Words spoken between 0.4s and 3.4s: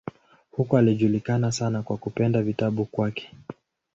Huko alijulikana sana kwa kupenda vitabu kwake.